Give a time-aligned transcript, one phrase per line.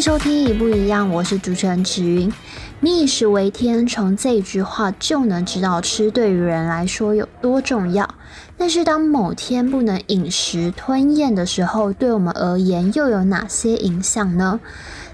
[0.00, 2.32] 收听一不一样，我是主持人芷云。
[2.80, 8.14] 民以食为天，从这句话就能知道吃对于人来说有多重要。
[8.56, 14.58] 但是当某天不能饮食吞咽的时候，对我们而言又有哪些影响呢？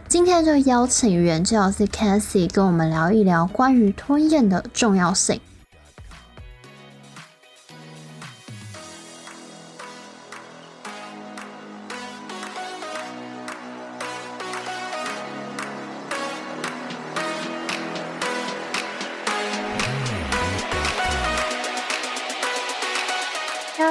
[0.06, 5.40] 今天就邀请原治疗师 Cassie 跟我们聊一聊关于吞咽的重要性。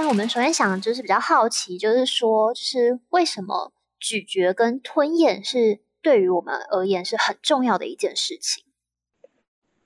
[0.07, 5.79] 我们首先想就是比较好奇，就是说，是为什么咀嚼跟吞咽是？
[6.01, 8.63] 对于我们而言是很重要的一件事情。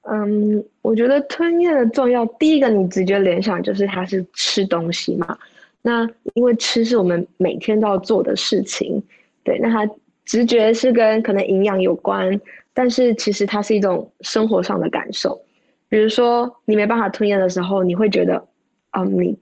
[0.01, 5.37] 嗯，我觉得吞咽的重要，第一个你直觉联想就是它是吃东西嘛。
[5.81, 9.01] 那因为吃是我们每天都要做的事情，
[9.45, 9.89] 对，那它
[10.25, 12.37] 直觉是跟可能营养有关，
[12.73, 15.41] 但是其实它是一种生活上的感受。
[15.87, 18.45] 比如说你没办法吞咽的时候，你会觉得，
[18.91, 19.39] 嗯，你，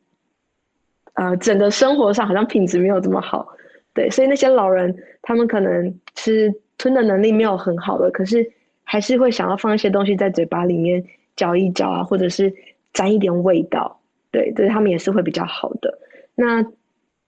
[1.18, 3.48] 呃，整个生活上好像品质没有这么好，
[3.94, 6.52] 对，所以那些老人他们可能吃。
[6.80, 8.48] 吞的能力没有很好的，可是
[8.84, 11.04] 还是会想要放一些东西在嘴巴里面
[11.36, 12.54] 嚼一嚼啊，或者是
[12.94, 15.98] 沾一点味道，对，对他们也是会比较好的。
[16.36, 16.64] 那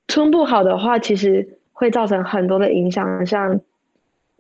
[0.05, 3.59] 吞不好的话，其实会造成很多的影响，像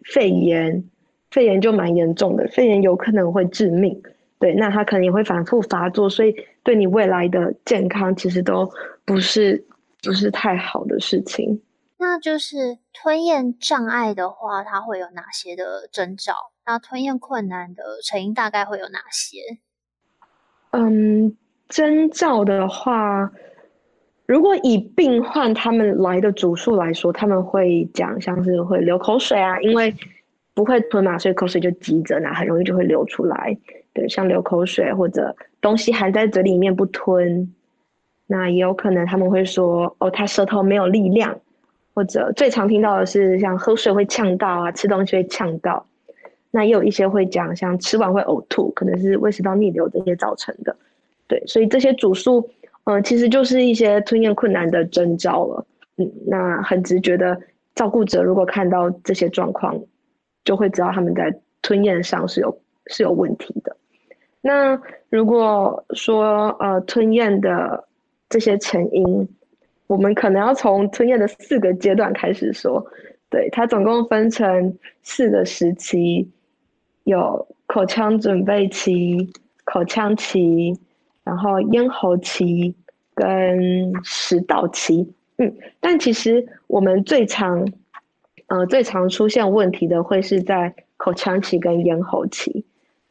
[0.03, 0.83] 肺炎，
[1.31, 3.99] 肺炎就蛮严重的，肺炎有可能会致命，
[4.39, 8.71] 对，那它可能也会反复发作，所以对你未来的健康其实都
[9.05, 9.65] 不是
[10.01, 11.61] 不是太好的事情。
[11.97, 16.33] 那就是吞咽障碍的话，它会有哪些的征兆？
[16.65, 19.39] 那吞咽困难的成因大概会有哪些？
[20.71, 21.35] 嗯，
[21.67, 23.29] 征兆的话，
[24.25, 29.93] 如果以病患他们来的主诉来说，他们会讲像是会流口水啊，因为
[30.53, 33.57] 不会吞嘛，所以口水就急着，那很容易就会流出来。
[33.93, 37.53] 对，像流口水或者东西含在嘴里面不吞，
[38.27, 41.39] 那也有可能他们会说哦，他舌头没有力量。
[41.95, 45.85] 或者最常听到的是像喝水会呛到啊，吃东西会呛到，
[46.49, 50.73] 那也有一些会讲像吃完会呕吐，可能是胃食道逆流这些造成的。
[51.27, 52.49] 对，所以这些主诉，
[52.85, 55.65] 呃，其实就是一些吞咽困难的征兆了。
[55.97, 57.37] 嗯，那很直觉的，
[57.75, 59.77] 照顾者如果看到这些状况，
[60.45, 63.75] 就会知道他们在吞咽上是有是有问题的。
[64.41, 67.85] 那如果说呃吞咽的
[68.29, 69.27] 这些成因，
[69.87, 72.85] 我们可能要从吞咽的四个阶段开始说，
[73.29, 76.29] 对，它总共分成四个时期，
[77.03, 79.31] 有口腔准备期、
[79.65, 80.79] 口腔期，
[81.23, 82.75] 然后咽喉期
[83.13, 85.13] 跟食道期。
[85.37, 87.67] 嗯，但其实我们最常，
[88.47, 92.65] 呃，最常出现问题的会是在口腔期跟咽喉期。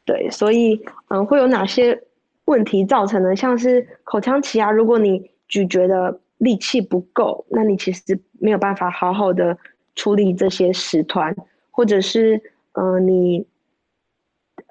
[0.09, 2.01] 对，所以嗯、会有哪些
[2.45, 3.35] 问题造成的？
[3.35, 9.55] 像是口腔期啊，如果你咀嚼的力气不够，那你其实没有办法好好的
[9.93, 11.35] 处理这些食团，
[11.69, 13.45] 或者是，呃，你，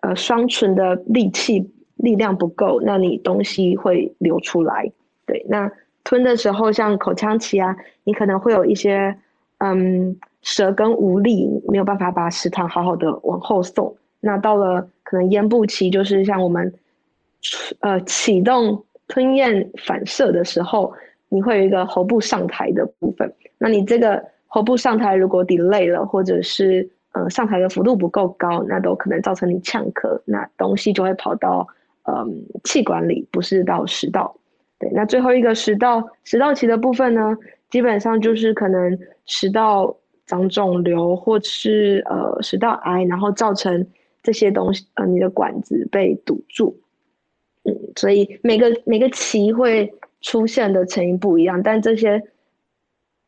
[0.01, 4.91] 呃，双唇的力气力量不够，那你东西会流出来。
[5.25, 5.71] 对，那
[6.03, 9.17] 吞的时候，像口腔期啊，你可能会有一些，
[9.59, 13.95] 嗯，舌根无力，没有办法把食团好好的往后送。
[14.21, 16.73] 那到了可能咽部期，就是像我们，
[17.81, 20.93] 呃，启动吞咽反射的时候。
[21.31, 31.69] 你会有一个喉部上抬的部分，那你这个喉部上抬如果 delay 了，或者是呃上抬的幅度不够高，那都可能造成你呛咳，那东西就会跑到
[32.05, 34.35] 嗯气管里，不是到食道。
[34.79, 37.37] 对，那最后一个食道食道期的部分呢，
[37.69, 43.87] 基本上就是可能食道长肿瘤，或是呃食道癌，然后造成
[44.23, 46.81] 这些东西呃你的管子被堵住。
[47.65, 49.93] 嗯，所以每个每个期会。
[50.21, 52.21] 出现的成因不一样，但这些，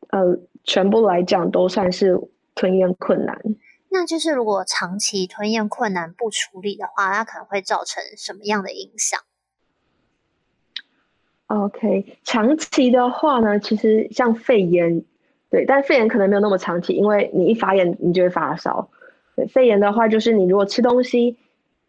[0.09, 2.19] 呃，全部来讲都算是
[2.53, 3.41] 吞咽困难。
[3.87, 9.21] 那就是如果长期吞咽困难不处理的话，它可能会造成什么样的影响
[11.47, 15.01] ？OK，长期的话呢，其实像肺炎，
[15.49, 18.89] 对，但肺炎可能没有那么长期，因为你一发炎，你就会发烧。
[19.47, 21.37] 肺炎的话，就是你如果吃东西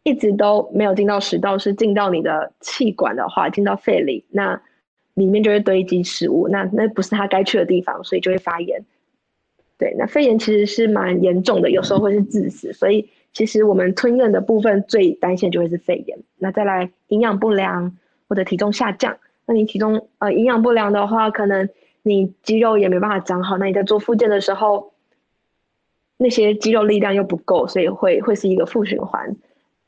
[0.03, 4.61] 一直都没有进到食道，是进到你的气管的话，进到肺里，那。
[5.15, 8.83] 里面就会堆积食物，那那不是它该去的地方，所以就会发炎。
[9.77, 12.73] 对，那肺炎其实是蛮严重的，有时候会是致死。
[12.73, 16.19] 所以其实我们吞咽的部分最担心就会是肺炎。
[16.39, 17.95] 那再来营养不良
[18.27, 21.69] 或者体重下降，那你体重呃营养不良的话，可能
[22.03, 23.59] 你肌肉也没办法长好。
[23.59, 24.92] 那你在做复健的时候，
[26.23, 29.35] 那些肌肉力量又不够，所以会会是一个负循环。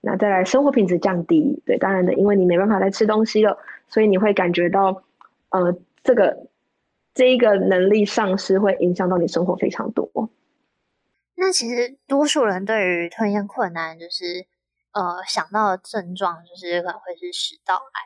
[0.00, 3.56] 那再来，生活品质降低，对，当然的，因为你没办法再吃东西了，
[3.88, 5.02] 所以你会感觉到，
[5.48, 6.46] 呃，这个
[7.14, 10.28] 这一个能力丧失会影响到你生活非常多。
[11.36, 14.46] 那其实多数人对于吞咽困难，就是
[14.92, 18.00] 呃想到的症状就是可能会是食道癌，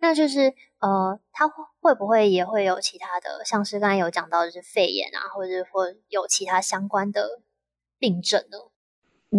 [0.00, 1.46] 那就是呃他
[1.80, 7.40] 会不会也会有其他的，像是刚才有讲到就是肺炎啊，或者或有其他相关的
[8.02, 8.58] 病症呢？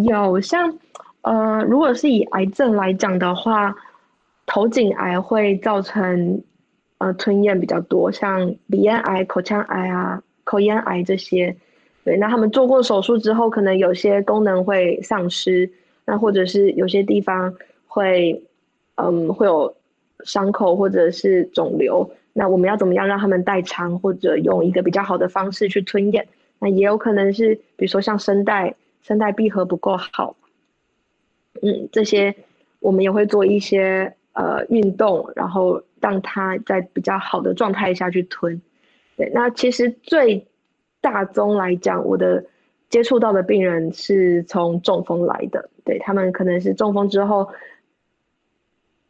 [0.02, 0.78] 有像
[1.20, 3.76] 呃如果是以癌症来讲的话，
[4.46, 6.42] 头颈癌会造成
[6.96, 11.54] 呃吞咽比较多，像鼻咽癌、口腔癌啊、口咽癌这些。
[12.04, 15.70] 对，那他们做过手术之后，可能有些功能会丧失，
[16.06, 17.54] 那或者是有些地方
[17.86, 18.42] 会，
[18.96, 19.74] 嗯，会有
[20.24, 22.10] 伤口或者是肿瘤。
[22.32, 26.26] 那我们要怎么样让他们代偿，或者用一个比较好的方式去吞咽？
[26.58, 30.36] 那也有可能是，比如说像声带，声带闭合不够好，
[31.62, 32.34] 嗯，这些
[32.80, 38.60] 我们也会做一些呃运动，然后让他在比较好的状态下去吞。
[39.16, 40.46] 对，那其实最。
[41.04, 42.46] 大宗来讲，我的
[42.88, 47.50] 接触到的病人是从中风来的，对，他们可能是中风之后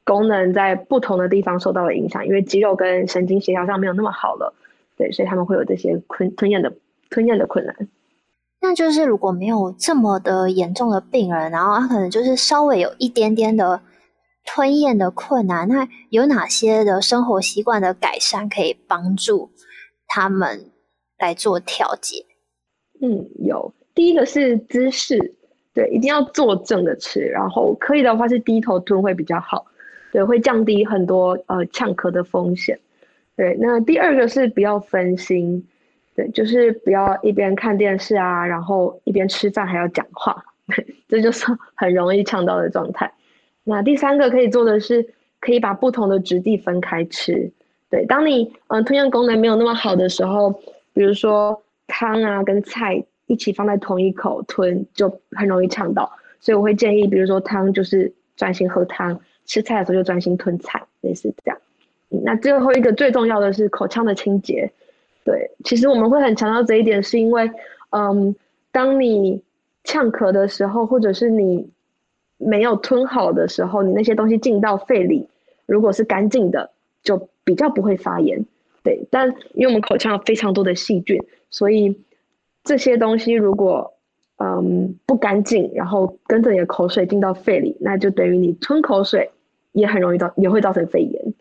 [0.03, 4.53] 功能在不同的地方受到了影响，因为肌肉跟神经协调上没有那么好了，
[4.97, 6.73] 对，所以他们会有这些吞吞咽的
[7.11, 7.75] 吞咽的困难。
[8.61, 13.81] 那就是如果没有这么的严重的病人，然后他可能就是稍微有一点点的
[14.45, 19.51] 吞咽的困难，那有哪些的生活习惯的改善可以帮助
[20.07, 20.71] 他们？
[21.17, 22.27] 来做调节，
[23.01, 25.37] 嗯，有第一个是姿势，
[25.73, 29.65] 对，一定要坐正的吃，然后可以的话是低头吞会比较好，
[30.13, 32.79] 对，会降低很多呃呛咳的风险，
[33.37, 33.57] 对。
[33.61, 35.67] 那第二个是不要分心，
[36.15, 43.13] 对，就是不要一边看电视啊，然后一边吃饭还要讲话，对， 这就是很容易呛到的状态。
[43.65, 45.07] 那第三个可以做的是，
[45.41, 47.51] 可以把不同的质地分开吃，
[47.91, 50.61] 对，当你嗯、吞咽功能没有那么好的时候。
[50.97, 56.09] 比如说汤啊跟菜一起放在同一口吞，就很容易呛到，
[56.39, 61.59] 所以我会建议，比如说汤就是专心喝汤，吃菜的时候就专心吞菜，类似这样。
[62.23, 64.71] 那最后一个最重要的是口腔的清洁。
[65.25, 67.51] 对，其实我们会很强调这一点，是因为，
[67.91, 68.37] 嗯，
[68.71, 69.43] 当你
[69.83, 71.69] 呛咳的时候，或者是你
[72.37, 75.29] 没有吞好的时候，你那些东西进到肺里，
[75.67, 76.71] 如果是干净的，
[77.03, 78.45] 就比较不会发炎。
[78.83, 81.19] 对，但因为我们口腔有非常多的细菌，
[81.49, 82.03] 所以
[82.63, 83.95] 这些东西如果
[84.37, 89.31] 嗯不干净，然后跟着你的口水进到肺里，那就等于你吞口水
[89.73, 91.35] 也很容易造也会造成肺炎。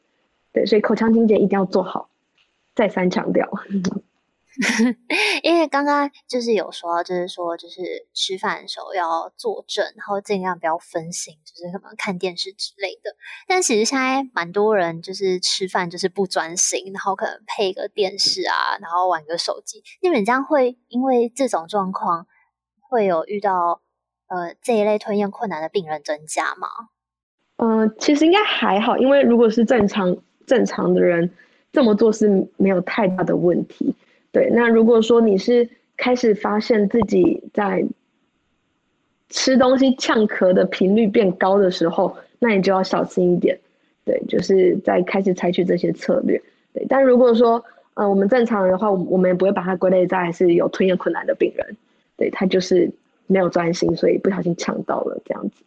[0.54, 2.08] 对，所以口腔清洁一定要做好，
[2.76, 3.50] 再三强调。
[5.42, 13.16] 因为刚刚就是有说，就是说，就是吃饭的时候要坐正，然后尽量不要分心，就是可能看电视之类的。
[13.48, 19.84] 但其实现在蛮多人就是吃饭就是不专心，然后可能配个电视啊，然后玩个手机。
[20.04, 22.28] 你们这样会因为这种状况
[22.80, 23.82] 会有遇到
[24.28, 26.68] 呃这一类吞咽困难的病人增加吗？
[27.58, 30.16] 嗯、呃，其实应该还好，因为如果是正常
[30.46, 31.34] 正常的人
[31.74, 33.94] 这么做是没有太大的问题。
[34.32, 37.84] 对，那如果说你是开始发现自己在
[39.30, 43.60] 吃东西呛咳的频率变高的时候，那你就要小心一点。
[44.06, 46.42] 对，就是在开始采取这些策略。
[46.74, 47.64] 对，但如果说，
[47.96, 51.76] 呃，我们正常人的话，我们也不会把它归类在是有吞咽困难的病人。
[52.18, 52.92] 对，他就是
[53.26, 55.64] 没有专心，所以不小心呛到了这样子。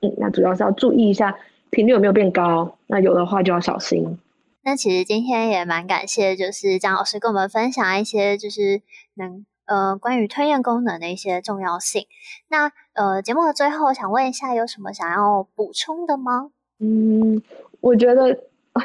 [0.00, 1.36] 嗯，那主要是要注意一下
[1.70, 4.18] 频率有没有变高，那有的话就要小心。
[4.64, 8.80] 那其实今天也蛮感谢，就是张老师跟我们分享一些就是
[9.14, 12.06] 能呃关于吞咽功能的一些重要性。
[12.48, 16.50] 那呃节目的最后，想问一下，有什么想要补充的吗？
[16.78, 17.42] 嗯，
[17.80, 18.34] 我觉得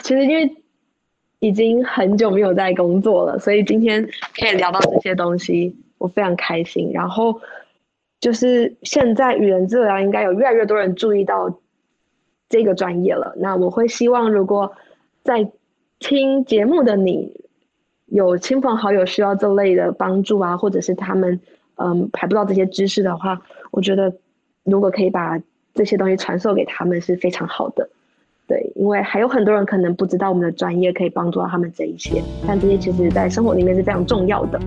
[0.04, 0.54] 其实因为
[1.40, 4.06] 已经很久没有在工作了，所以今天
[4.38, 6.92] 可以聊到这些东西，我非常开心。
[6.92, 7.40] 然后
[8.20, 11.58] 就是现在语言治疗应该有越来越多人注意到
[12.50, 13.34] 这个专业了。
[13.38, 14.76] 那我会希望如果
[15.24, 15.50] 在
[16.00, 17.34] 听节目的你，
[18.06, 21.40] 有亲朋好友需要这类的帮助啊，或者是他们
[21.76, 23.42] 嗯排不到这些知识的话，
[23.72, 24.14] 我觉得
[24.64, 25.40] 如果可以把
[25.74, 27.90] 这些东西传授给他们是非常好的。
[28.48, 34.60] 对，因为还有很多人可能不知道我们的专业可以帮助到他们这一些，但这些其实在生活里面是非常重要的。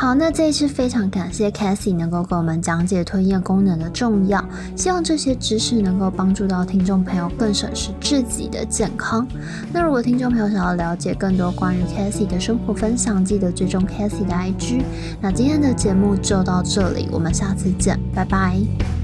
[0.00, 4.42] 好，那这一次非常感谢 Cassie 能够给我们讲解吞咽功能的重要，
[4.76, 9.26] 希望这些知识能够帮助到听众朋友更审视自己的健康。
[9.72, 14.82] 那如果听众朋友想要了解更多关于 Cassie 的生活分享，记得追踪 Cassie 的 IG。
[15.20, 18.97] 那今天的节目就到这里，我们下次见，拜拜。